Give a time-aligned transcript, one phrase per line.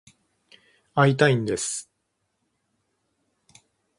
[0.95, 1.87] 会いたいんです。